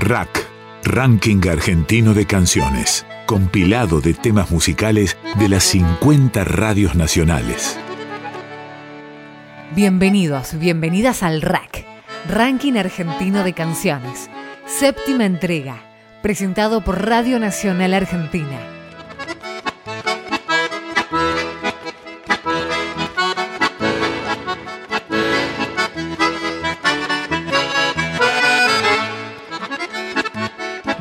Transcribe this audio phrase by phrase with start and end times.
[0.00, 0.48] Rack,
[0.82, 7.78] Ranking Argentino de Canciones, compilado de temas musicales de las 50 radios nacionales.
[9.76, 11.84] Bienvenidos, bienvenidas al Rack,
[12.30, 14.30] Ranking Argentino de Canciones,
[14.64, 15.82] séptima entrega,
[16.22, 18.79] presentado por Radio Nacional Argentina.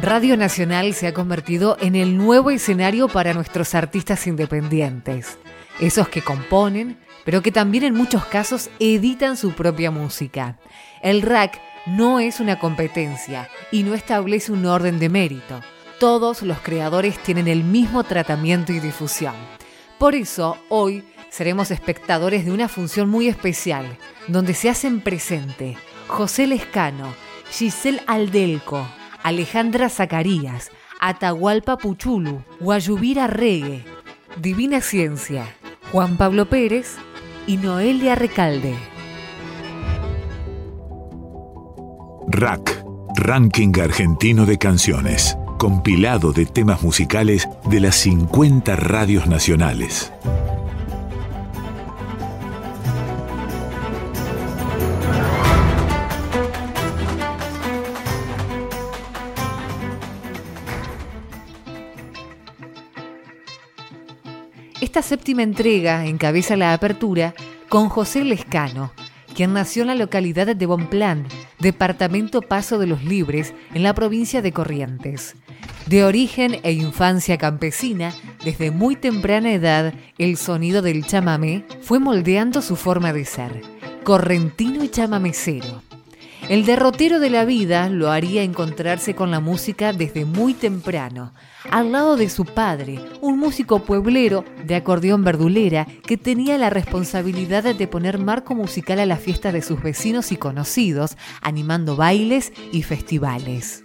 [0.09, 5.37] Radio Nacional se ha convertido en el nuevo escenario para nuestros artistas independientes,
[5.79, 10.57] esos que componen, pero que también en muchos casos editan su propia música.
[11.03, 15.61] El rack no es una competencia y no establece un orden de mérito.
[15.99, 19.35] Todos los creadores tienen el mismo tratamiento y difusión.
[19.99, 23.85] Por eso, hoy seremos espectadores de una función muy especial,
[24.27, 27.13] donde se hacen presente José Lescano,
[27.51, 28.87] Giselle Aldelco,
[29.23, 33.83] Alejandra Zacarías, Atahualpa Puchulu, Guayubira Regue,
[34.37, 35.55] Divina Ciencia,
[35.91, 36.97] Juan Pablo Pérez
[37.47, 38.75] y Noelia Recalde.
[42.27, 42.83] Rack,
[43.15, 50.13] Ranking Argentino de Canciones, compilado de temas musicales de las 50 radios nacionales.
[64.81, 67.33] Esta séptima entrega encabeza la apertura
[67.67, 68.93] con José Lescano,
[69.35, 71.27] quien nació en la localidad de Bonplan,
[71.59, 75.35] departamento Paso de los Libres, en la provincia de Corrientes.
[75.87, 78.13] De origen e infancia campesina,
[78.45, 83.61] desde muy temprana edad, el sonido del chamamé fue moldeando su forma de ser,
[84.05, 85.88] correntino y chamamecero.
[86.49, 91.31] El derrotero de la vida lo haría encontrarse con la música desde muy temprano,
[91.69, 97.75] al lado de su padre, un músico pueblero de acordeón verdulera que tenía la responsabilidad
[97.75, 102.81] de poner marco musical a la fiesta de sus vecinos y conocidos, animando bailes y
[102.81, 103.83] festivales.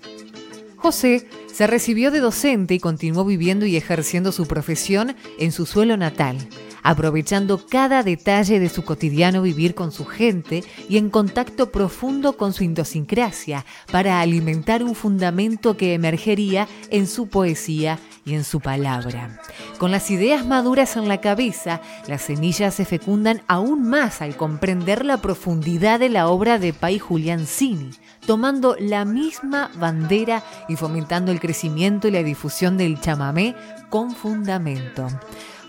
[0.76, 5.98] José se recibió de docente y continuó viviendo y ejerciendo su profesión en su suelo
[5.98, 6.38] natal,
[6.84, 12.52] aprovechando cada detalle de su cotidiano vivir con su gente y en contacto profundo con
[12.52, 19.40] su idiosincrasia para alimentar un fundamento que emergería en su poesía y en su palabra.
[19.78, 25.04] Con las ideas maduras en la cabeza, las semillas se fecundan aún más al comprender
[25.04, 27.90] la profundidad de la obra de Pai Julián Cini,
[28.26, 33.54] tomando la misma bandera y fomentando el crecimiento y la difusión del chamamé
[33.88, 35.08] con fundamento.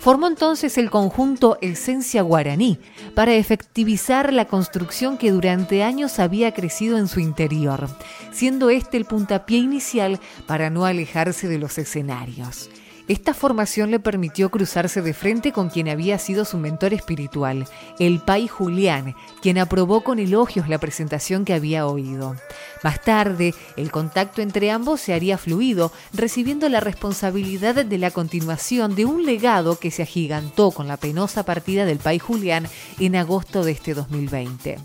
[0.06, 2.78] Formó entonces el conjunto Esencia Guaraní
[3.16, 7.88] para efectivizar la construcción que durante años había crecido en su interior,
[8.32, 12.70] siendo este el puntapié inicial para no alejarse de los escenarios.
[13.08, 17.68] Esta formación le permitió cruzarse de frente con quien había sido su mentor espiritual,
[18.00, 22.36] el Pai Julián, quien aprobó con elogios la presentación que había oído.
[22.84, 28.96] Más tarde, el contacto entre ambos se haría fluido, recibiendo la responsabilidad de la continuación
[28.96, 32.68] de un legado que se agigantó con la penosa partida del Pai Julián
[33.00, 34.80] en agosto de este 2020.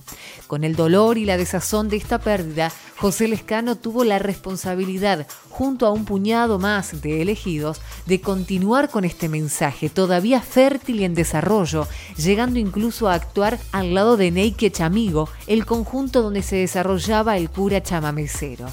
[0.47, 5.87] Con el dolor y la desazón de esta pérdida, José Lescano tuvo la responsabilidad, junto
[5.87, 11.15] a un puñado más de elegidos, de continuar con este mensaje todavía fértil y en
[11.15, 17.37] desarrollo, llegando incluso a actuar al lado de Neike Chamigo, el conjunto donde se desarrollaba
[17.37, 18.67] el cura chamamecero.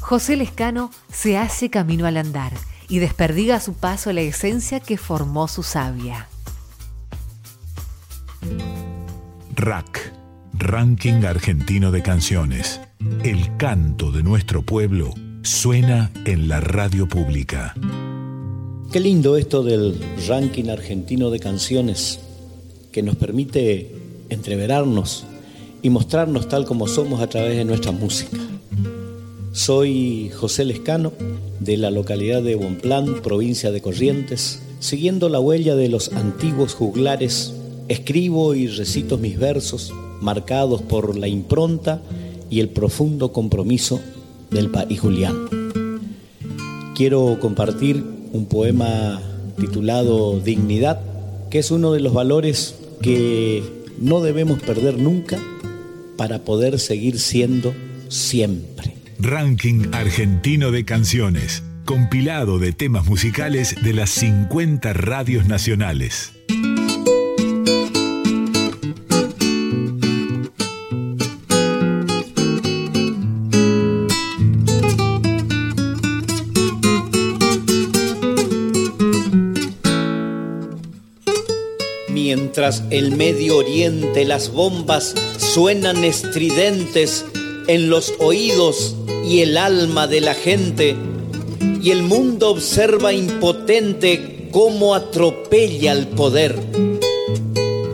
[0.00, 2.52] José Lescano se hace camino al andar
[2.88, 6.28] y desperdiga a su paso la esencia que formó su savia.
[9.54, 10.12] Rack,
[10.54, 12.80] Ranking Argentino de Canciones.
[13.22, 17.74] El canto de nuestro pueblo suena en la radio pública.
[18.92, 22.20] Qué lindo esto del ranking argentino de canciones
[22.92, 23.94] que nos permite
[24.28, 25.24] entreverarnos
[25.82, 28.36] y mostrarnos tal como somos a través de nuestra música.
[29.52, 31.12] Soy José Lescano,
[31.58, 34.62] de la localidad de Bonplan, provincia de Corrientes.
[34.78, 37.54] Siguiendo la huella de los antiguos juglares,
[37.88, 42.02] escribo y recito mis versos, marcados por la impronta
[42.50, 44.00] y el profundo compromiso
[44.50, 45.36] del país Julián.
[46.94, 49.20] Quiero compartir un poema
[49.58, 51.00] titulado Dignidad,
[51.50, 53.62] que es uno de los valores que
[53.98, 55.38] no debemos perder nunca
[56.16, 57.74] para poder seguir siendo
[58.08, 58.94] siempre.
[59.18, 66.32] Ranking Argentino de Canciones, compilado de temas musicales de las 50 radios nacionales.
[82.60, 87.24] Mientras el Medio Oriente las bombas suenan estridentes
[87.68, 90.94] en los oídos y el alma de la gente,
[91.82, 96.54] y el mundo observa impotente cómo atropella el poder.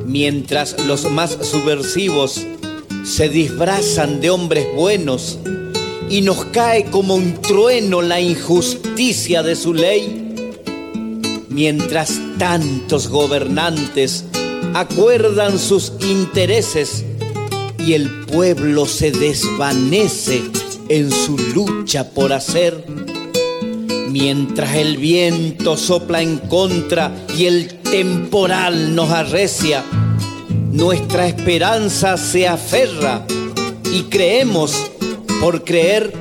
[0.05, 2.45] Mientras los más subversivos
[3.05, 5.39] se disfrazan de hombres buenos
[6.11, 10.65] y nos cae como un trueno la injusticia de su ley,
[11.51, 14.25] mientras tantos gobernantes
[14.81, 17.03] acuerdan sus intereses
[17.79, 20.43] y el pueblo se desvanece
[20.91, 22.85] en su lucha por hacer,
[24.11, 29.83] mientras el viento sopla en contra y el temporal nos arrecia,
[30.71, 33.25] nuestra esperanza se aferra
[33.91, 34.91] y creemos
[35.41, 36.13] por creer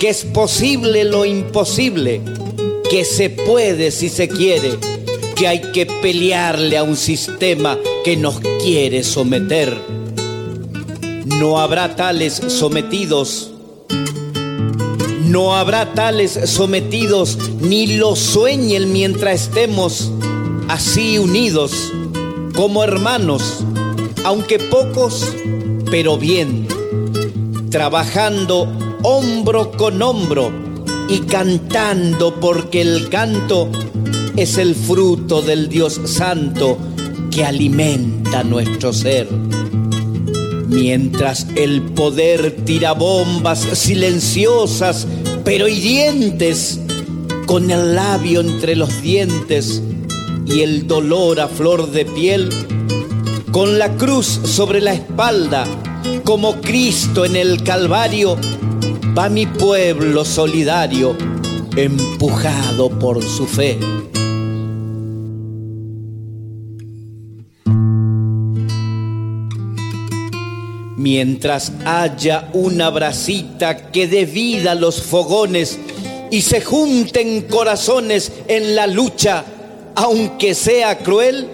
[0.00, 2.20] que es posible lo imposible,
[2.90, 4.89] que se puede si se quiere,
[5.40, 9.74] que hay que pelearle a un sistema que nos quiere someter.
[11.24, 13.50] No habrá tales sometidos,
[15.24, 20.12] no habrá tales sometidos, ni lo sueñen mientras estemos
[20.68, 21.90] así unidos
[22.54, 23.64] como hermanos,
[24.24, 25.26] aunque pocos,
[25.90, 26.68] pero bien,
[27.70, 28.70] trabajando
[29.02, 30.52] hombro con hombro
[31.08, 33.70] y cantando porque el canto
[34.40, 36.78] es el fruto del Dios Santo
[37.30, 39.28] que alimenta nuestro ser.
[40.66, 45.06] Mientras el poder tira bombas silenciosas
[45.44, 46.80] pero hirientes
[47.44, 49.82] con el labio entre los dientes,
[50.46, 52.48] y el dolor a flor de piel,
[53.52, 55.66] con la cruz sobre la espalda,
[56.24, 58.38] como Cristo en el Calvario,
[59.16, 61.14] va mi pueblo solidario,
[61.76, 63.78] empujado por su fe.
[71.00, 75.78] Mientras haya una bracita que dé vida a los fogones
[76.30, 79.46] y se junten corazones en la lucha,
[79.94, 81.48] aunque sea cruel,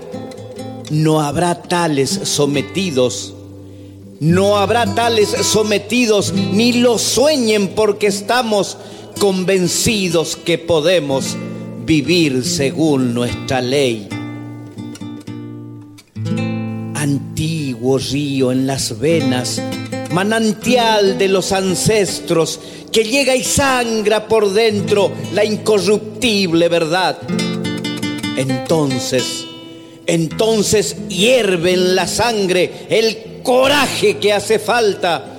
[0.90, 3.34] no habrá tales sometidos.
[4.18, 8.76] No habrá tales sometidos, ni lo sueñen porque estamos
[9.20, 11.36] convencidos que podemos
[11.84, 14.08] vivir según nuestra ley.
[17.06, 19.62] Antiguo río en las venas,
[20.10, 22.58] manantial de los ancestros,
[22.90, 27.16] que llega y sangra por dentro la incorruptible verdad.
[28.36, 29.44] Entonces,
[30.04, 35.38] entonces hierve en la sangre el coraje que hace falta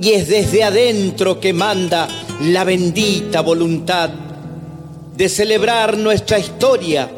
[0.00, 2.08] y es desde adentro que manda
[2.42, 4.10] la bendita voluntad
[5.16, 7.08] de celebrar nuestra historia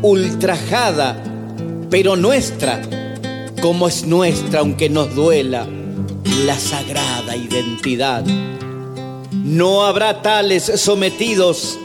[0.00, 1.22] ultrajada,
[1.90, 3.03] pero nuestra,
[3.64, 5.66] como es nuestra aunque nos duela
[6.44, 8.22] la sagrada identidad.
[9.32, 11.78] No habrá tales sometidos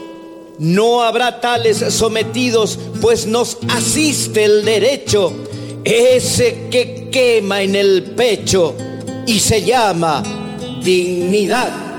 [0.58, 5.32] no habrá tales sometidos, pues nos asiste el derecho,
[5.82, 8.74] ese que quema en el pecho
[9.26, 10.22] y se llama
[10.84, 11.89] dignidad.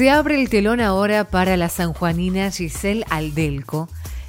[0.00, 3.86] Se abre el telón ahora para la sanjuanina Giselle Aldelco,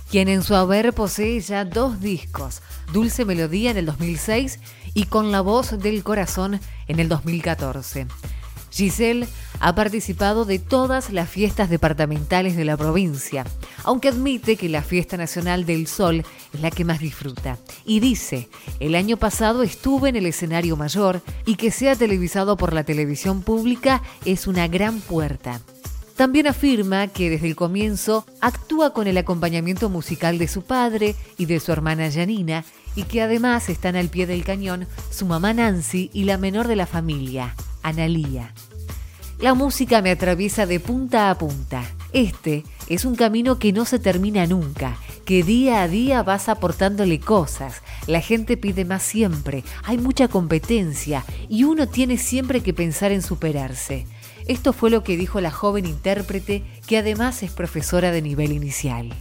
[0.09, 2.61] quien en su haber posee ya dos discos,
[2.91, 4.59] Dulce Melodía en el 2006
[4.93, 6.59] y Con la voz del corazón
[6.89, 8.07] en el 2014.
[8.71, 9.27] Giselle
[9.59, 13.45] ha participado de todas las fiestas departamentales de la provincia,
[13.83, 16.23] aunque admite que la fiesta nacional del sol
[16.53, 17.57] es la que más disfruta.
[17.85, 18.49] Y dice,
[18.79, 23.43] el año pasado estuve en el escenario mayor y que sea televisado por la televisión
[23.43, 25.61] pública es una gran puerta.
[26.15, 31.45] También afirma que desde el comienzo actúa con el acompañamiento musical de su padre y
[31.45, 32.63] de su hermana Janina
[32.95, 36.75] y que además están al pie del cañón su mamá Nancy y la menor de
[36.75, 38.53] la familia, Analía.
[39.39, 41.83] La música me atraviesa de punta a punta.
[42.13, 47.19] Este es un camino que no se termina nunca, que día a día vas aportándole
[47.19, 47.81] cosas.
[48.05, 53.23] La gente pide más siempre, hay mucha competencia y uno tiene siempre que pensar en
[53.23, 54.05] superarse.
[54.47, 59.13] Esto fue lo que dijo la joven intérprete, que además es profesora de nivel inicial.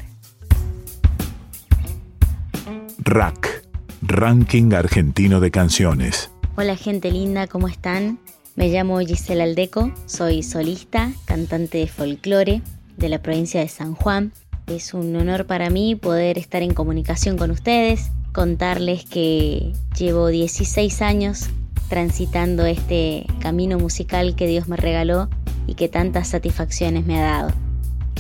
[3.02, 3.64] Rack,
[4.02, 6.30] Ranking Argentino de Canciones.
[6.57, 8.19] Hola gente linda, ¿cómo están?
[8.57, 12.61] Me llamo Gisela Aldeco, soy solista, cantante de folclore
[12.99, 14.33] de la provincia de San Juan.
[14.66, 21.00] Es un honor para mí poder estar en comunicación con ustedes, contarles que llevo 16
[21.00, 21.49] años
[21.88, 25.30] transitando este camino musical que Dios me regaló
[25.66, 27.70] y que tantas satisfacciones me ha dado.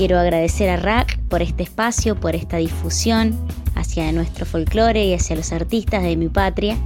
[0.00, 3.38] Quiero agradecer a RAC por este espacio, por esta difusión
[3.74, 6.78] hacia nuestro folclore y hacia los artistas de mi patria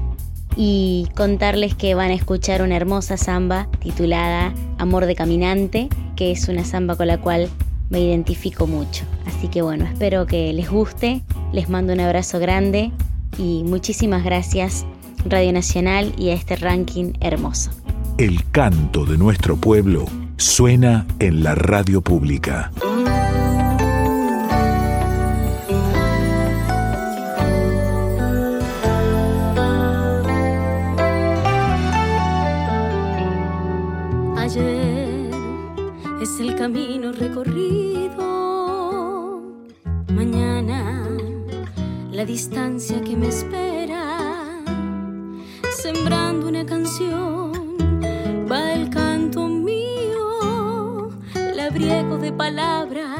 [0.56, 6.48] y contarles que van a escuchar una hermosa samba titulada Amor de Caminante, que es
[6.48, 7.48] una samba con la cual
[7.88, 9.04] me identifico mucho.
[9.26, 12.90] Así que bueno, espero que les guste, les mando un abrazo grande
[13.38, 14.86] y muchísimas gracias
[15.24, 17.70] Radio Nacional y a este ranking hermoso.
[18.18, 20.06] El canto de nuestro pueblo
[20.36, 22.70] suena en la radio pública.
[34.36, 35.30] Ayer
[36.20, 38.22] es el camino recorrido.
[40.12, 41.08] Mañana
[42.12, 44.62] la distancia que me espera.
[45.82, 47.33] Sembrando una canción
[52.20, 53.13] de palabras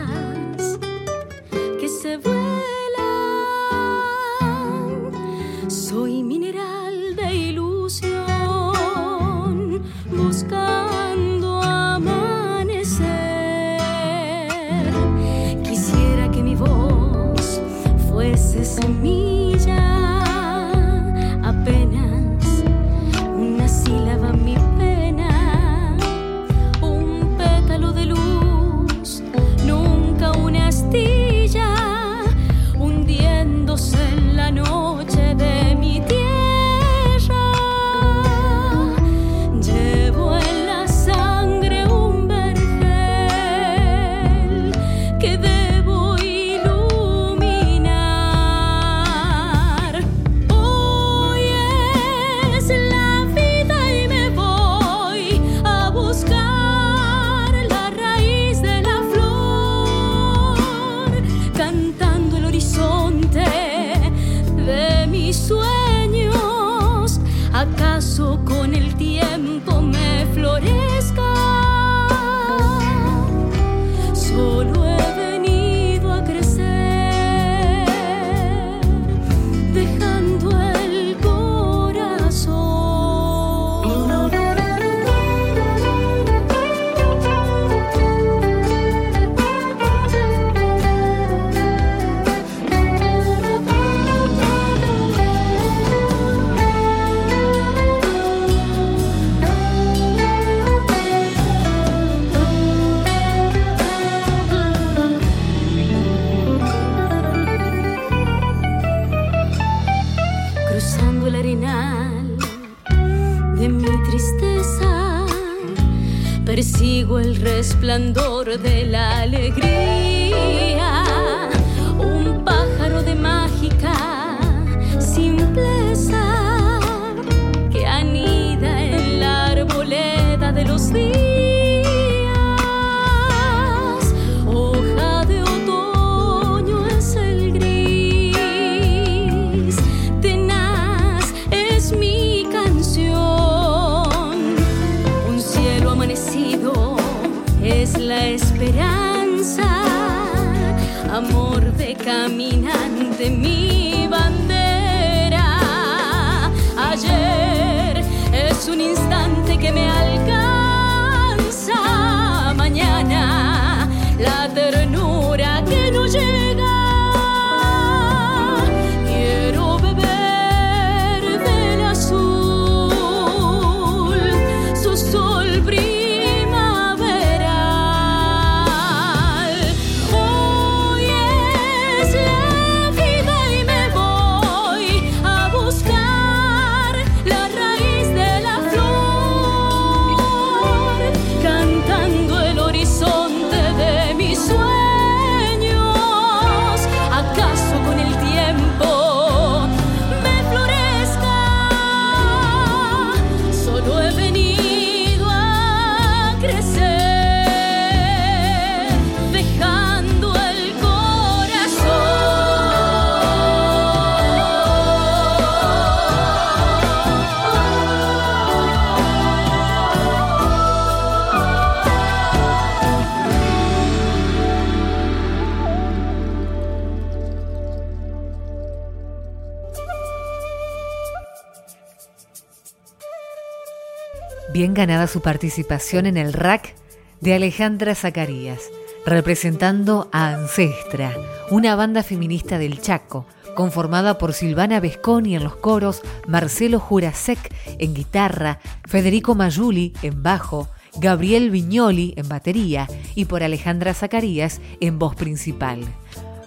[234.64, 236.74] Bien ganada su participación en el rack
[237.20, 238.62] de Alejandra Zacarías,
[239.04, 241.14] representando a Ancestra,
[241.50, 247.92] una banda feminista del Chaco, conformada por Silvana Vesconi en los coros, Marcelo Jurasek en
[247.92, 255.14] guitarra, Federico Mayuli en bajo, Gabriel Viñoli en batería y por Alejandra Zacarías en voz
[255.14, 255.80] principal.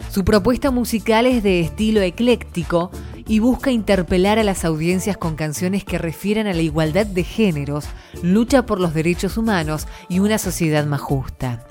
[0.09, 2.89] Su propuesta musical es de estilo ecléctico
[3.27, 7.85] y busca interpelar a las audiencias con canciones que refieren a la igualdad de géneros,
[8.21, 11.65] lucha por los derechos humanos y una sociedad más justa.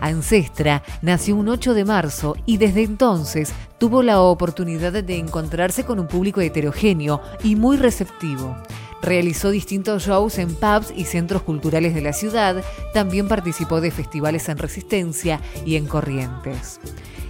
[0.00, 5.98] Ancestra nació un 8 de marzo y desde entonces tuvo la oportunidad de encontrarse con
[5.98, 8.56] un público heterogéneo y muy receptivo.
[9.02, 12.62] Realizó distintos shows en pubs y centros culturales de la ciudad,
[12.92, 16.80] también participó de festivales en Resistencia y en Corrientes.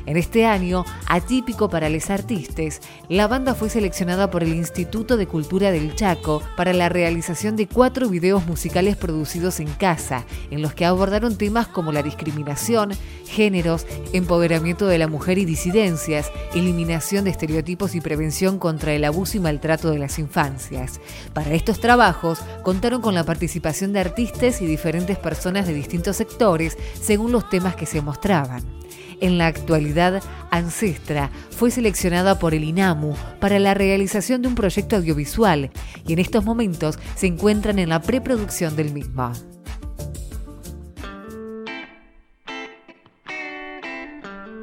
[0.06, 5.26] En este año, atípico para los artistas, la banda fue seleccionada por el Instituto de
[5.26, 10.74] Cultura del Chaco para la realización de cuatro videos musicales producidos en casa, en los
[10.74, 12.92] que abordaron temas como la discriminación,
[13.26, 19.36] géneros, empoderamiento de la mujer y disidencias, eliminación de estereotipos y prevención contra el abuso
[19.36, 21.00] y maltrato de las infancias.
[21.32, 26.76] Para estos trabajos contaron con la participación de artistas y diferentes personas de distintos sectores
[27.00, 28.79] según los temas que se mostraban.
[29.20, 34.96] En la actualidad, Ancestra fue seleccionada por el INAMU para la realización de un proyecto
[34.96, 35.70] audiovisual
[36.06, 39.32] y en estos momentos se encuentran en la preproducción del mismo.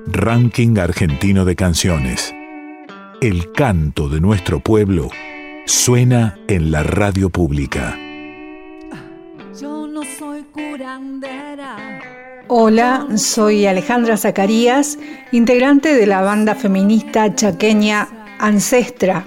[0.08, 2.34] Ranking Argentino de Canciones.
[3.22, 5.10] El canto de nuestro pueblo
[5.66, 7.98] suena en la radio pública.
[9.60, 12.16] Yo no soy curandera.
[12.49, 14.97] Hola, soy Alejandra Zacarías,
[15.33, 18.07] integrante de la banda feminista chaqueña
[18.39, 19.25] Ancestra.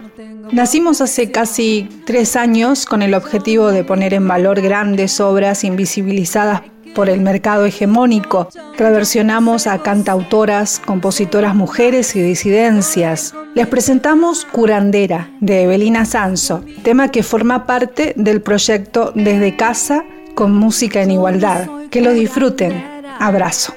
[0.52, 6.62] Nacimos hace casi tres años con el objetivo de poner en valor grandes obras invisibilizadas
[6.94, 8.48] por el mercado hegemónico.
[8.78, 13.35] Reversionamos a cantautoras, compositoras mujeres y disidencias.
[13.54, 20.04] Les presentamos Curandera, de Evelina Sanso, tema que forma parte del proyecto Desde Casa
[20.35, 21.68] con Música en Igualdad.
[21.90, 22.89] Que lo disfruten.
[23.22, 23.74] Abrazo.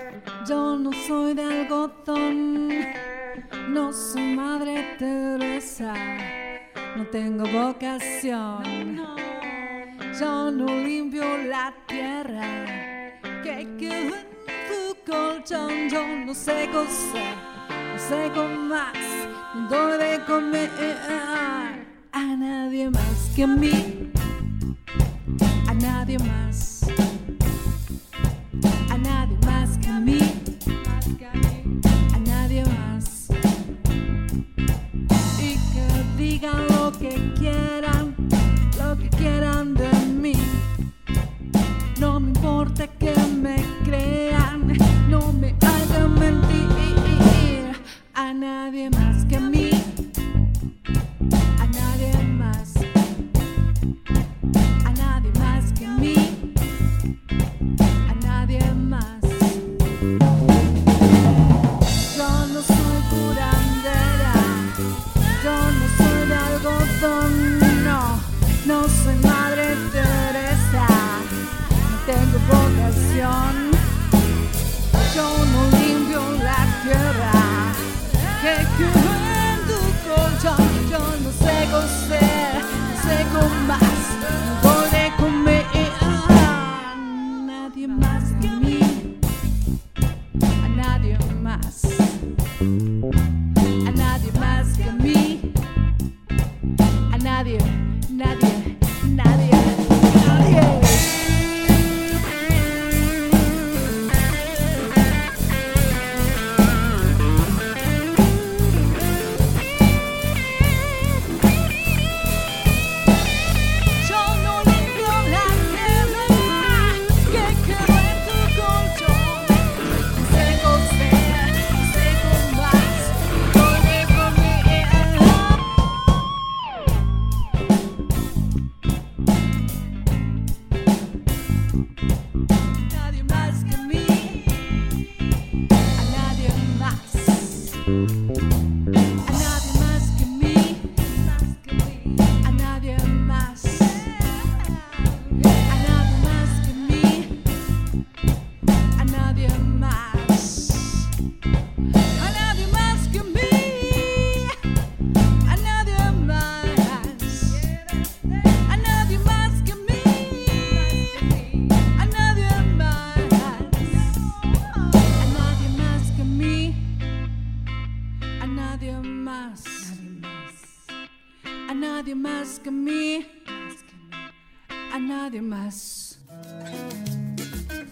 [0.48, 2.70] Yo no soy de algodón,
[3.68, 5.94] no soy madre Teresa,
[6.96, 9.02] no tengo vocación.
[10.18, 14.28] Yo no limpio la tierra que quedó en
[14.70, 15.90] tu colchón.
[15.90, 17.36] Yo no sé coser,
[17.92, 18.94] no sé con más,
[19.56, 20.70] no doy de comer
[22.14, 24.10] a nadie más que a mí,
[25.68, 26.73] a nadie más
[29.14, 30.20] nadie más que a mí,
[32.16, 33.28] a nadie más.
[35.40, 38.16] Y que digan lo que quieran,
[38.80, 40.34] lo que quieran de mí.
[42.00, 44.74] No me importa que me crean,
[45.10, 47.72] no me hagan mentir
[48.14, 49.13] a nadie más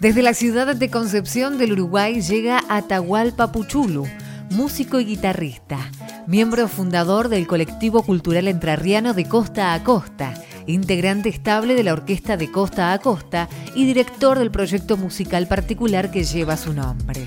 [0.02, 4.08] Desde la ciudad de Concepción del Uruguay llega Atahualpa Puchulu,
[4.50, 5.78] músico y guitarrista,
[6.26, 10.34] miembro fundador del colectivo cultural entrerriano de Costa a Costa,
[10.66, 16.10] integrante estable de la Orquesta de Costa a Costa y director del proyecto musical particular
[16.10, 17.24] que lleva su nombre.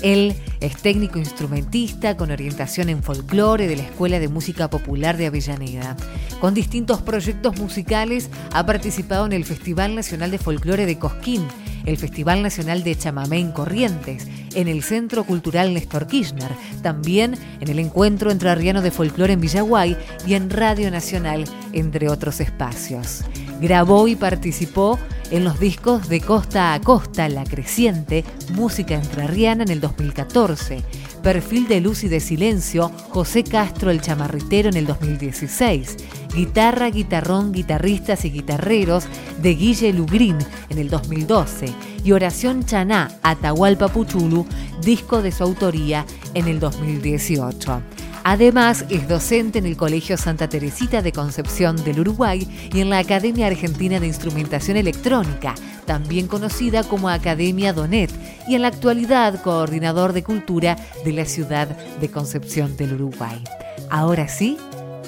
[0.00, 5.26] Él es técnico instrumentista con orientación en folclore de la Escuela de Música Popular de
[5.26, 5.96] Avellaneda.
[6.40, 11.46] Con distintos proyectos musicales ha participado en el Festival Nacional de Folclore de Cosquín,
[11.84, 16.50] el Festival Nacional de Chamamé en Corrientes, en el Centro Cultural Néstor Kirchner,
[16.82, 22.40] también en el Encuentro Entrerriano de Folclore en Villaguay y en Radio Nacional, entre otros
[22.40, 23.24] espacios.
[23.60, 24.98] Grabó y participó
[25.30, 30.82] en los discos de Costa a Costa, La Creciente, Música Entrerriana en el 2014,
[31.22, 35.96] Perfil de Luz y de Silencio, José Castro el Chamarritero en el 2016,
[36.34, 39.04] Guitarra, Guitarrón, Guitarristas y Guitarreros
[39.40, 41.66] de Guille Lugrín en el 2012
[42.04, 44.46] y Oración Chaná, Atahualpa Puchulu,
[44.82, 46.04] disco de su autoría
[46.34, 47.82] en el 2018.
[48.24, 52.98] Además, es docente en el Colegio Santa Teresita de Concepción del Uruguay y en la
[52.98, 55.54] Academia Argentina de Instrumentación Electrónica,
[55.86, 58.10] también conocida como Academia Donet,
[58.46, 61.68] y en la actualidad coordinador de cultura de la ciudad
[62.00, 63.42] de Concepción del Uruguay.
[63.90, 64.56] Ahora sí,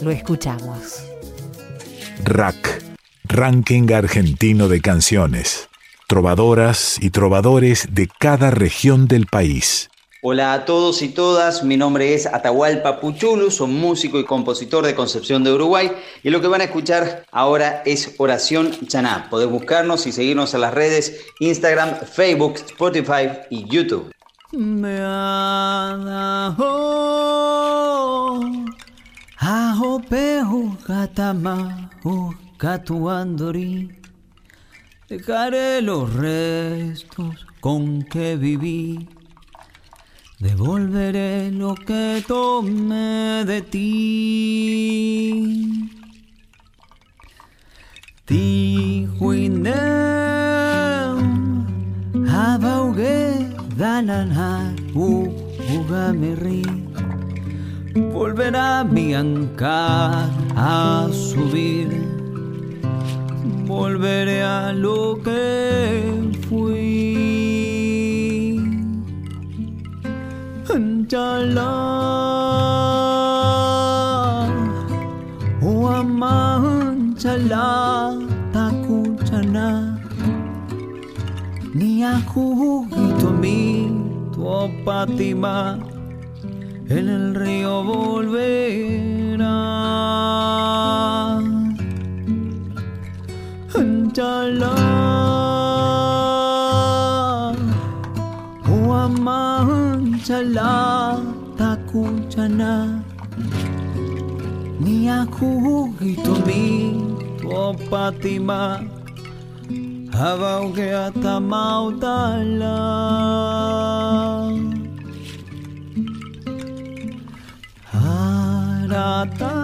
[0.03, 1.05] lo escuchamos.
[2.25, 2.83] RAC,
[3.25, 5.69] Ranking Argentino de Canciones.
[6.09, 9.89] Trovadoras y trovadores de cada región del país.
[10.27, 14.95] Hola a todos y todas, mi nombre es Atahualpa Puchulu, soy músico y compositor de
[14.95, 19.29] Concepción de Uruguay y lo que van a escuchar ahora es Oración Chaná.
[19.29, 24.13] Podés buscarnos y seguirnos en las redes Instagram, Facebook, Spotify y YouTube.
[35.07, 39.07] Dejaré los restos con que viví
[40.45, 43.89] Devolveré lo que tomé de ti.
[48.27, 49.73] Ti huinem,
[52.29, 56.67] abaugue, dananar, ugameri.
[58.13, 61.89] Volverá mi ancar a subir.
[63.65, 66.13] Volveré a lo que
[66.47, 67.14] fui.
[71.07, 71.71] Chala
[75.63, 78.17] O aman chala
[78.55, 80.01] takuchana
[81.75, 82.87] Ni aku
[83.41, 83.89] mi
[84.33, 85.79] tu opatima
[86.89, 89.85] En el río volverá
[100.31, 103.03] aman chala kuchana
[104.81, 106.97] ni aku hitumi
[107.41, 108.81] tuopatima
[110.13, 112.77] habauge atamautala
[117.93, 119.55] harata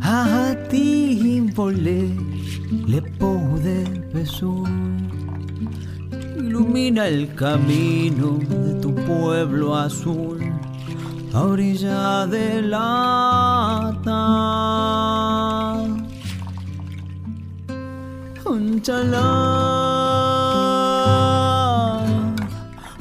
[0.00, 2.10] hati vole
[2.86, 3.97] le pude.
[3.97, 3.97] besar
[6.68, 10.38] ilumina el camino de tu pueblo azul
[11.32, 13.94] a orilla de la
[18.44, 19.24] Unchala,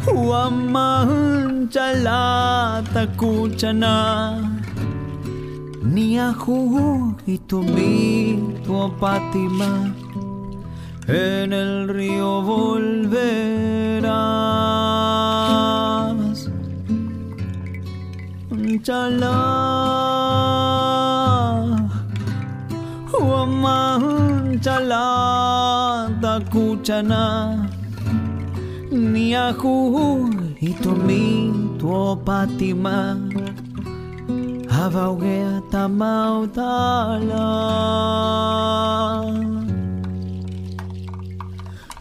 [0.06, 2.22] Huamanchala,
[2.94, 4.42] Takuchana,
[5.84, 9.94] Niahu, y tu mi, tu opatima
[11.08, 13.08] en el río volverás.
[18.84, 19.34] Chala,
[23.12, 27.70] Huaman, chala, takuchana,
[28.92, 31.48] niahu, y tu mi,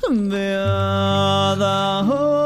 [0.08, 2.36] the other home.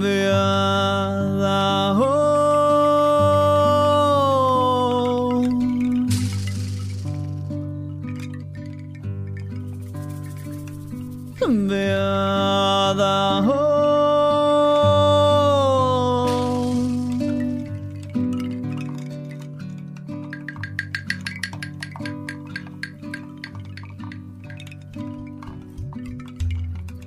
[0.00, 2.15] The other home.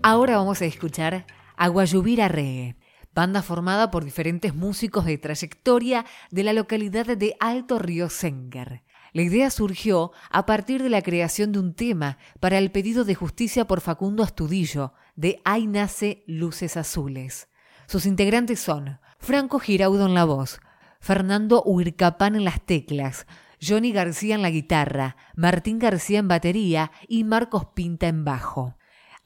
[0.10, 2.76] Ahora vamos a escuchar a Guayubira Reggae,
[3.14, 8.82] banda formada por diferentes músicos de trayectoria de la localidad de Alto Río Senger.
[9.14, 13.14] La idea surgió a partir de la creación de un tema para el pedido de
[13.14, 17.48] justicia por Facundo Astudillo de Ahí nace Luces Azules.
[17.86, 20.60] Sus integrantes son Franco Giraudo en la voz,
[21.00, 23.28] Fernando Huircapán en las teclas,
[23.62, 28.79] Johnny García en la guitarra, Martín García en batería y Marcos Pinta en bajo.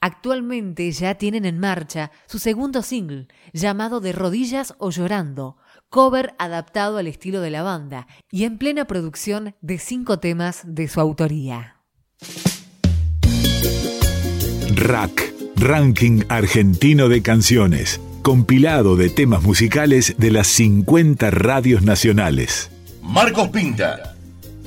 [0.04, 5.56] Actualmente ya tienen en marcha su segundo single, llamado De rodillas o llorando,
[5.88, 10.88] cover adaptado al estilo de la banda y en plena producción de cinco temas de
[10.88, 11.76] su autoría.
[14.74, 22.70] Rack, Ranking Argentino de Canciones, compilado de temas musicales de las 50 radios nacionales.
[23.00, 24.16] Marcos Pinta,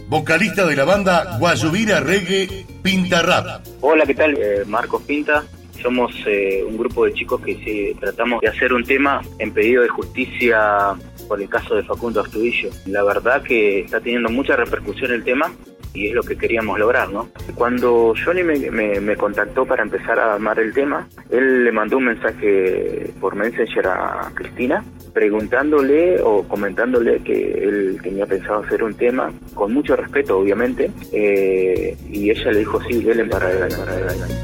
[0.09, 3.65] vocalista de la banda Guayubira Reggae Pinta Rap.
[3.81, 4.37] Hola, ¿qué tal?
[4.37, 5.43] Eh, Marcos Pinta.
[5.81, 9.89] Somos eh, un grupo de chicos que tratamos de hacer un tema en pedido de
[9.89, 10.95] justicia
[11.27, 12.69] por el caso de Facundo Astudillo.
[12.85, 15.51] La verdad que está teniendo mucha repercusión el tema
[15.93, 17.29] y es lo que queríamos lograr, ¿no?
[17.55, 22.05] Cuando Johnny me, me, contactó para empezar a armar el tema, él le mandó un
[22.05, 24.83] mensaje por Messenger a Cristina
[25.17, 31.97] preguntándole o comentándole que él tenía pensado hacer un tema con mucho respeto, obviamente, eh,
[32.07, 34.35] y ella le dijo sí, él adelante, para adelante.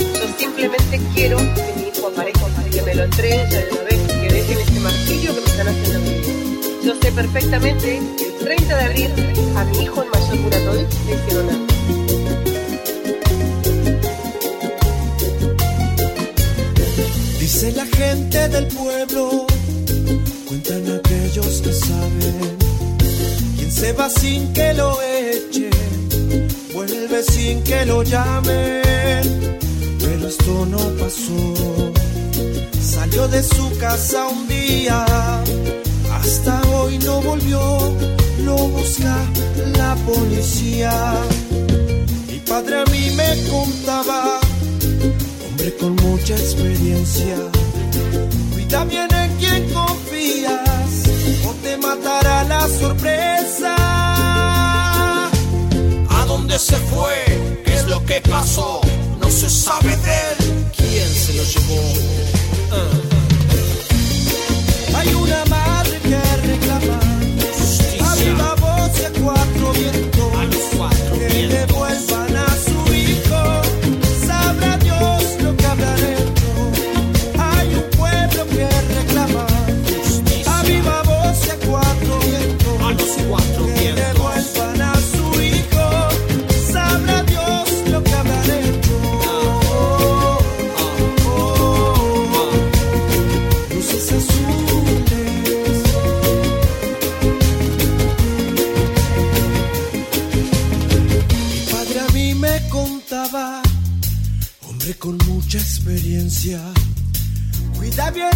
[0.00, 3.91] Yo simplemente quiero que mi hijo aparezca, que me lo entregue
[4.42, 6.84] dejen este martirio que me están haciendo a.
[6.84, 9.10] Yo sé perfectamente que el 30 de abril
[9.56, 11.66] a mi hijo, el mayor Muratovic, le hicieron algo.
[17.38, 19.46] Dice la gente del pueblo,
[20.48, 22.58] cuentan aquellos que saben.
[23.56, 29.22] Quien se va sin que lo echen, vuelve sin que lo llamen.
[30.00, 31.92] Pero esto no pasó.
[33.02, 35.04] Salió de su casa un día,
[36.12, 37.60] hasta hoy no volvió.
[38.44, 39.16] Lo busca
[39.76, 40.92] la policía.
[42.28, 44.38] Mi padre a mí me contaba
[45.80, 47.38] con mucha experiencia.
[48.52, 51.02] Cuida bien en quien confías
[51.44, 53.74] o te matará la sorpresa.
[56.08, 57.62] ¿A dónde se fue?
[57.64, 58.80] ¿Qué es lo que pasó?
[59.20, 60.61] No se sabe de él.
[61.24, 61.80] ¿Quién se lo llevó?
[62.72, 62.90] Ah.
[64.98, 66.98] Hay una madre que reclama
[67.56, 68.10] justicia.
[68.10, 70.34] A viva voz y a cuatro vientos.
[70.36, 71.71] A los cuatro vientos.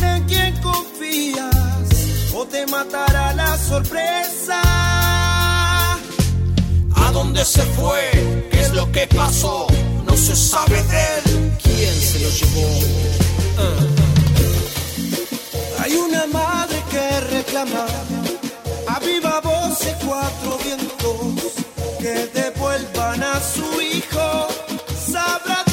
[0.03, 1.87] En quien confías
[2.35, 4.61] o te matará la sorpresa.
[6.95, 8.11] ¿A dónde se fue?
[8.51, 9.67] ¿Qué es lo que pasó?
[10.07, 11.53] No se sabe de él.
[11.63, 12.69] ¿Quién se lo llevó?
[13.59, 13.85] Ah.
[15.83, 17.87] Hay una madre que reclama
[18.89, 21.55] a viva voz y cuatro vientos
[22.01, 24.49] que devuelvan a su hijo.
[25.13, 25.66] Sabrá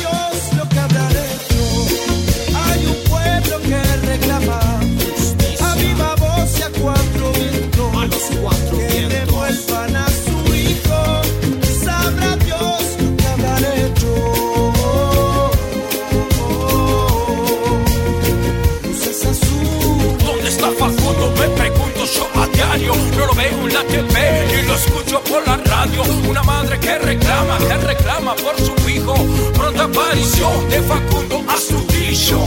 [26.33, 29.13] Una madre que reclama, que reclama por su hijo,
[29.53, 32.39] pronta aparición de Facundo Astudillo.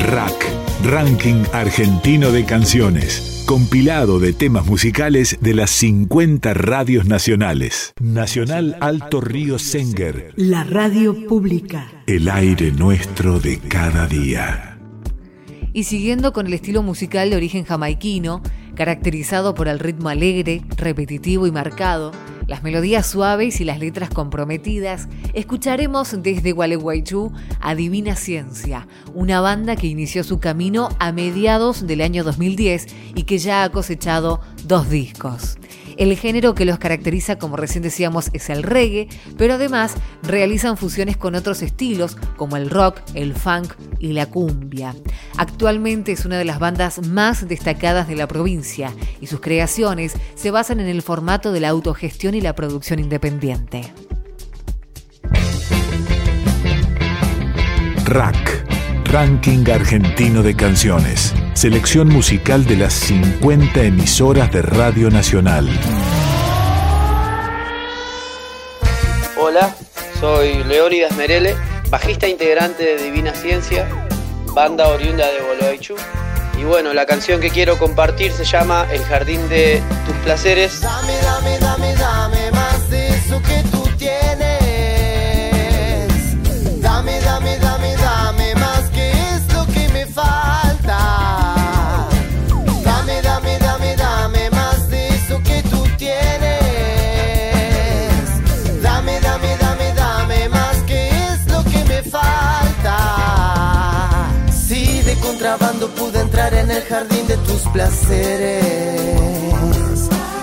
[0.00, 0.46] Rack,
[0.84, 7.94] Ranking Argentino de Canciones, compilado de temas musicales de las 50 radios nacionales.
[7.98, 10.34] Nacional Alto Río Senger.
[10.36, 11.90] La radio pública.
[12.06, 14.78] El aire nuestro de cada día.
[15.72, 18.42] Y siguiendo con el estilo musical de origen jamaiquino,
[18.74, 22.12] caracterizado por el ritmo alegre, repetitivo y marcado,
[22.46, 29.76] las melodías suaves y las letras comprometidas, escucharemos desde Gualeguaychú a Divina Ciencia, una banda
[29.76, 34.90] que inició su camino a mediados del año 2010 y que ya ha cosechado dos
[34.90, 35.56] discos.
[35.96, 41.16] El género que los caracteriza, como recién decíamos, es el reggae, pero además realizan fusiones
[41.16, 44.94] con otros estilos como el rock, el funk y la cumbia.
[45.36, 50.50] Actualmente es una de las bandas más destacadas de la provincia y sus creaciones se
[50.50, 53.92] basan en el formato de la autogestión y la producción independiente.
[58.04, 58.66] Rack,
[59.10, 61.34] Ranking Argentino de Canciones.
[61.54, 65.68] Selección musical de las 50 emisoras de Radio Nacional.
[69.38, 69.74] Hola,
[70.18, 71.54] soy Leónidas Merele,
[71.90, 73.88] bajista integrante de Divina Ciencia,
[74.52, 75.94] banda oriunda de Boloaichú.
[76.58, 80.80] Y bueno, la canción que quiero compartir se llama El Jardín de tus Placeres.
[80.80, 83.73] Dame, dame, dame, dame más de eso que tú
[105.54, 108.64] contrabando pude entrar en el jardín de tus placeres.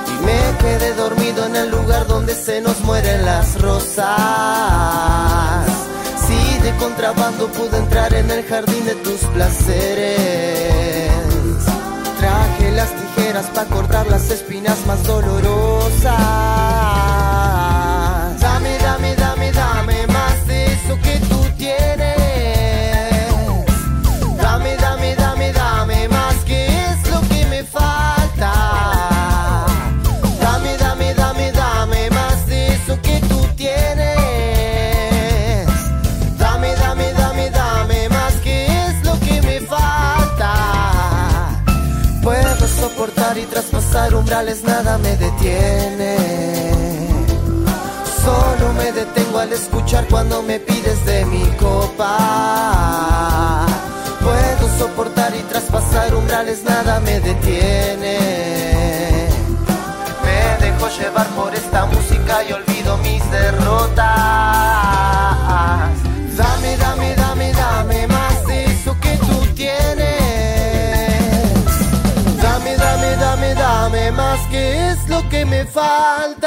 [0.07, 4.07] Y me quedé dormido en el lugar donde se nos mueren las rosas.
[6.25, 11.11] Si de contrabando pude entrar en el jardín de tus placeres.
[12.17, 16.13] Traje las tijeras para cortar las espinas más dolorosas.
[18.39, 21.41] Dame, dame, dame, dame más de eso que tú
[50.09, 52.17] cuando me pides de mi copa.
[54.21, 58.17] Puedo soportar y traspasar umbrales, nada me detiene.
[60.23, 64.05] Me dejo llevar por esta música y olvido mis derrotas.
[66.37, 70.11] Dame, dame, dame, dame más de eso que tú tienes.
[72.41, 76.40] Dame, dame, dame, dame más que es lo que me falta.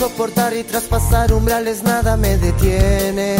[0.00, 3.36] Soportar y traspasar umbrales, nada me detiene.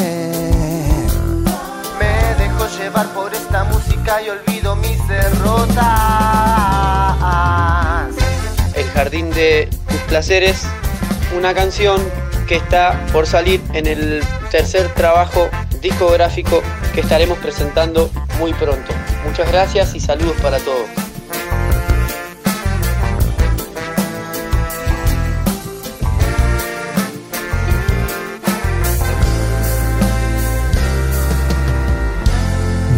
[1.99, 5.87] Me dejo llevar por esta música y olvido mis derrotas.
[8.75, 10.66] El Jardín de tus Placeres,
[11.35, 11.99] una canción
[12.46, 15.49] que está por salir en el tercer trabajo
[15.81, 16.61] discográfico
[16.92, 18.92] que estaremos presentando muy pronto.
[19.25, 21.00] Muchas gracias y saludos para todos.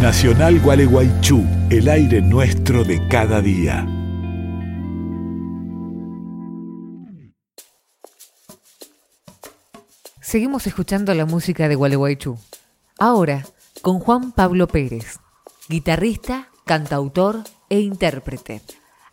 [0.03, 3.87] Nacional Gualeguaychú, el aire nuestro de cada día.
[10.21, 12.37] Seguimos escuchando la música de Gualeguaychú.
[12.99, 13.47] Ahora,
[13.81, 15.21] con Juan Pablo Pérez,
[15.69, 18.61] guitarrista, cantautor e intérprete.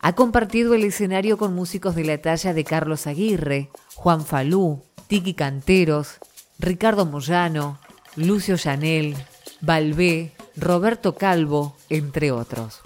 [0.00, 5.34] Ha compartido el escenario con músicos de la talla de Carlos Aguirre, Juan Falú, Tiki
[5.34, 6.16] Canteros,
[6.58, 7.78] Ricardo Moyano,
[8.16, 9.14] Lucio Chanel,
[9.60, 12.80] Balbé, Roberto Calvo, entre otros.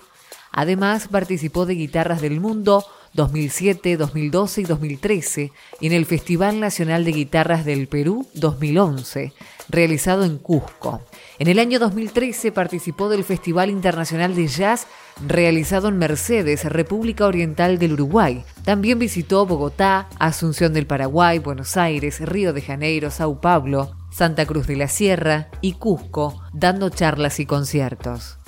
[0.52, 2.84] Además, participó de Guitarras del Mundo
[3.14, 9.32] 2007, 2012 y 2013 y en el Festival Nacional de Guitarras del Perú 2011,
[9.68, 11.00] realizado en Cusco.
[11.38, 14.86] En el año 2013 participó del Festival Internacional de Jazz
[15.26, 18.44] realizado en Mercedes, República Oriental del Uruguay.
[18.64, 24.68] También visitó Bogotá, Asunción del Paraguay, Buenos Aires, Río de Janeiro, Sao Paulo, Santa Cruz
[24.68, 28.38] de la Sierra y Cusco, dando charlas y conciertos.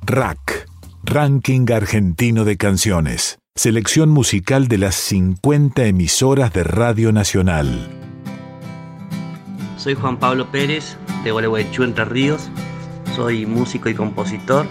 [0.00, 0.66] Rack,
[1.04, 3.38] Ranking Argentino de Canciones.
[3.54, 7.90] Selección musical de las 50 emisoras de Radio Nacional.
[9.76, 12.48] Soy Juan Pablo Pérez, de Gualeguaychú, Entre Ríos.
[13.14, 14.66] Soy músico y compositor.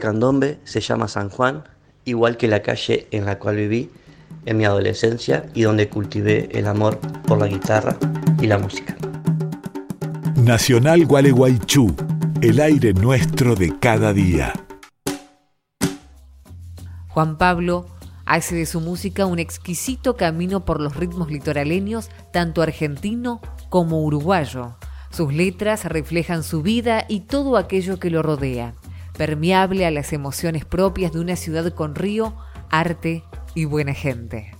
[0.00, 1.62] Candombe se llama San Juan,
[2.04, 3.90] igual que la calle en la cual viví
[4.46, 7.96] en mi adolescencia y donde cultivé el amor por la guitarra
[8.40, 8.96] y la música.
[10.36, 11.94] Nacional Gualeguaychú,
[12.40, 14.52] el aire nuestro de cada día.
[17.08, 17.86] Juan Pablo
[18.24, 24.76] hace de su música un exquisito camino por los ritmos litoraleños, tanto argentino como uruguayo.
[25.10, 28.74] Sus letras reflejan su vida y todo aquello que lo rodea,
[29.20, 32.34] permeable a las emociones propias de una ciudad con río,
[32.70, 33.22] arte
[33.54, 34.54] y buena gente.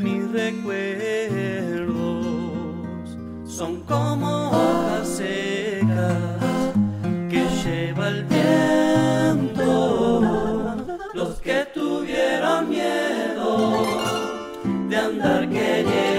[0.00, 1.94] Mis recuerdos.
[3.46, 6.74] Son como hojas secas
[7.30, 9.64] que lleva el viento.
[11.14, 13.86] Los que tuvieron miedo
[14.88, 16.13] de andar queriendo.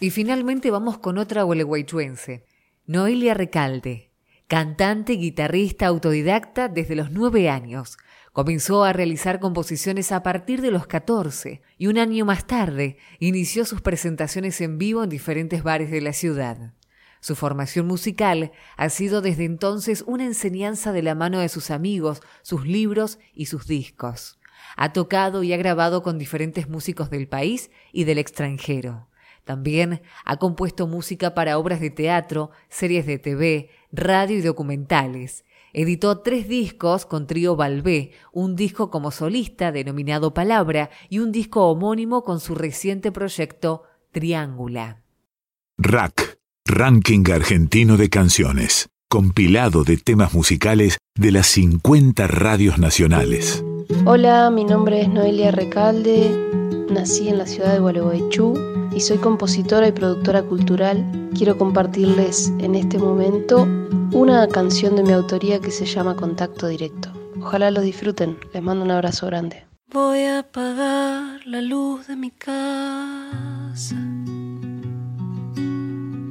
[0.00, 2.44] Y finalmente vamos con otra gualeguaychuense,
[2.86, 4.12] Noelia Recalde,
[4.46, 7.98] cantante guitarrista autodidacta desde los nueve años.
[8.32, 13.64] Comenzó a realizar composiciones a partir de los 14 y un año más tarde inició
[13.64, 16.74] sus presentaciones en vivo en diferentes bares de la ciudad.
[17.20, 22.22] Su formación musical ha sido desde entonces una enseñanza de la mano de sus amigos,
[22.42, 24.38] sus libros y sus discos.
[24.76, 29.08] Ha tocado y ha grabado con diferentes músicos del país y del extranjero.
[29.48, 35.46] También ha compuesto música para obras de teatro, series de TV, radio y documentales.
[35.72, 41.66] Editó tres discos con Trío Balbé, un disco como solista denominado Palabra y un disco
[41.66, 45.00] homónimo con su reciente proyecto Triángula.
[45.78, 46.36] Rack,
[46.66, 53.64] Ranking Argentino de Canciones, compilado de temas musicales de las 50 radios nacionales.
[54.04, 59.88] Hola, mi nombre es Noelia Recalde, nací en la ciudad de Gualeguaychú y soy compositora
[59.88, 61.04] y productora cultural.
[61.36, 63.66] Quiero compartirles en este momento
[64.12, 67.10] una canción de mi autoría que se llama Contacto Directo.
[67.40, 69.64] Ojalá lo disfruten, les mando un abrazo grande.
[69.92, 73.96] Voy a apagar la luz de mi casa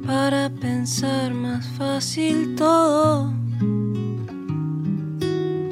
[0.06, 3.32] para pensar más fácil todo.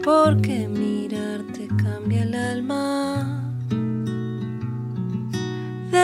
[0.04, 3.35] Porque mirarte cambia el alma.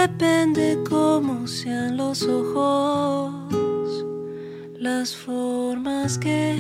[0.00, 3.30] Depende cómo sean los ojos,
[4.78, 6.56] las formas que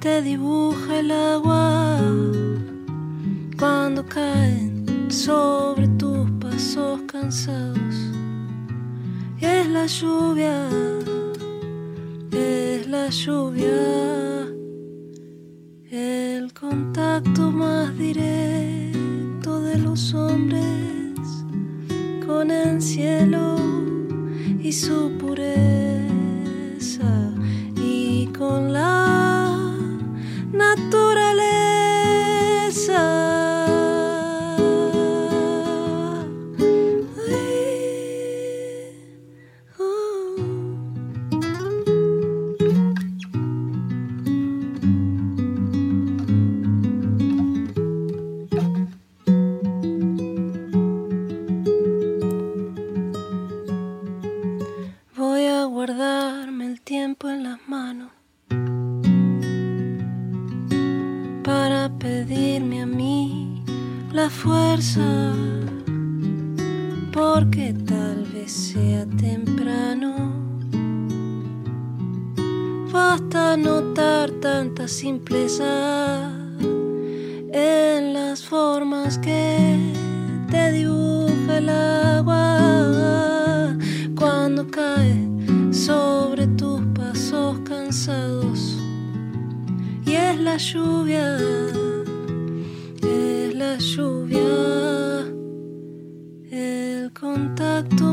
[0.00, 1.98] te dibuja el agua
[3.58, 7.96] cuando caen sobre tus pasos cansados.
[9.40, 10.68] Es la lluvia,
[12.32, 14.46] es la lluvia,
[15.90, 20.95] el contacto más directo de los hombres
[22.36, 23.56] con el cielo
[24.62, 25.56] y su pureza
[27.76, 29.56] y con la
[30.52, 31.55] naturaleza.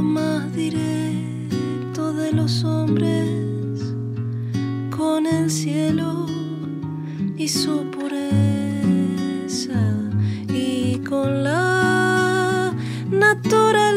[0.01, 3.93] Más directo de los hombres
[4.95, 6.25] con el cielo
[7.37, 8.21] y su pureza
[10.49, 12.73] y con la
[13.09, 13.92] naturaleza.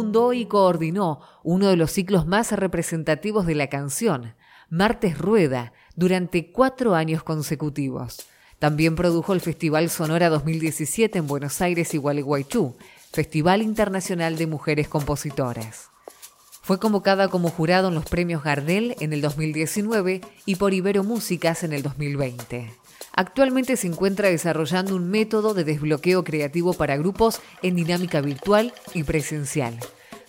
[0.00, 4.34] Fundó y coordinó uno de los ciclos más representativos de la canción,
[4.70, 8.26] Martes Rueda, durante cuatro años consecutivos.
[8.58, 12.76] También produjo el Festival Sonora 2017 en Buenos Aires y Gualeguaychú,
[13.12, 15.90] Festival Internacional de Mujeres Compositoras.
[16.62, 21.62] Fue convocada como jurado en los premios Gardel en el 2019 y por Ibero Músicas
[21.62, 22.79] en el 2020.
[23.20, 29.02] Actualmente se encuentra desarrollando un método de desbloqueo creativo para grupos en dinámica virtual y
[29.02, 29.78] presencial.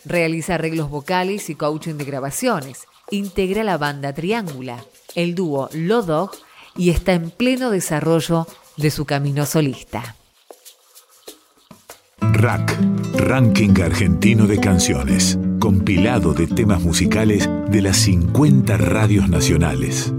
[0.04, 2.80] Realiza arreglos vocales y coaching de grabaciones.
[3.10, 4.84] Integra la banda Triángula,
[5.16, 6.32] el dúo Lodog
[6.76, 10.18] y está en pleno desarrollo de su camino solista.
[12.20, 12.78] Rack,
[13.14, 20.14] Ranking Argentino de Canciones, compilado de temas musicales de las 50 radios nacionales.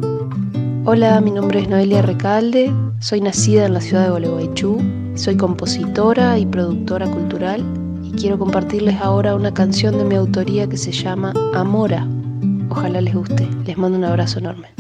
[0.84, 4.78] Hola, mi nombre es Noelia Recalde, soy nacida en la ciudad de Gualeguaychú,
[5.14, 7.64] soy compositora y productora cultural
[8.02, 12.04] y quiero compartirles ahora una canción de mi autoría que se llama Amora.
[12.68, 14.70] Ojalá les guste, les mando un abrazo enorme.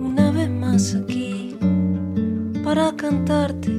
[0.00, 1.54] una vez más aquí
[2.64, 3.70] para cantarte,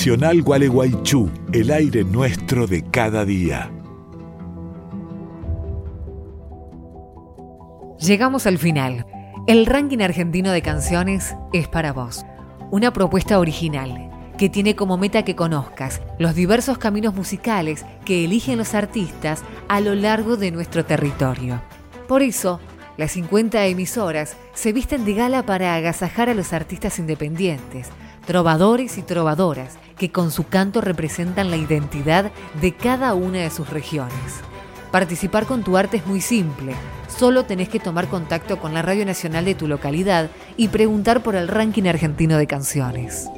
[0.00, 3.70] Nacional Gualeguaychú, el aire nuestro de cada día.
[7.98, 9.04] Llegamos al final.
[9.46, 12.24] El ranking argentino de canciones es para vos.
[12.70, 18.56] Una propuesta original que tiene como meta que conozcas los diversos caminos musicales que eligen
[18.56, 21.60] los artistas a lo largo de nuestro territorio.
[22.08, 22.58] Por eso,
[22.96, 27.90] las 50 emisoras se visten de gala para agasajar a los artistas independientes,
[28.24, 32.32] trovadores y trovadoras que con su canto representan la identidad
[32.62, 34.40] de cada una de sus regiones.
[34.90, 36.72] Participar con tu arte es muy simple.
[37.06, 41.36] Solo tenés que tomar contacto con la Radio Nacional de tu localidad y preguntar por
[41.36, 43.28] el ranking argentino de canciones.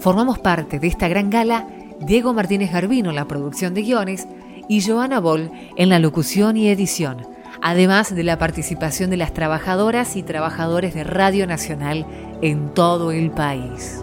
[0.00, 1.68] Formamos parte de esta gran gala
[2.00, 4.26] Diego Martínez Garbino en la producción de guiones
[4.68, 7.24] y Joana Boll en la locución y edición,
[7.62, 12.04] además de la participación de las trabajadoras y trabajadores de Radio Nacional
[12.42, 14.02] en todo el país.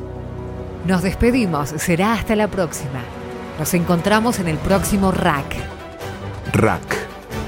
[0.86, 3.02] Nos despedimos, será hasta la próxima.
[3.60, 5.56] Nos encontramos en el próximo RAC.
[6.54, 6.82] RAC,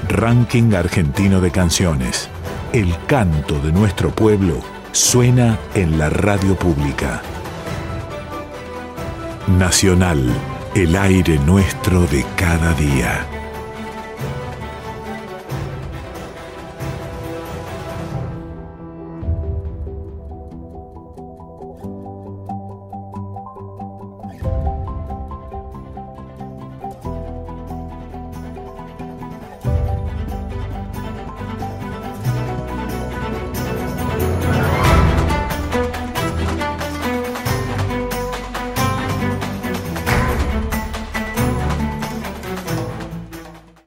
[0.08, 2.28] Ranking Argentino de Canciones.
[2.72, 4.60] El canto de nuestro pueblo
[4.92, 7.22] suena en la radio pública.
[9.58, 10.32] Nacional,
[10.76, 13.33] el aire nuestro de cada día.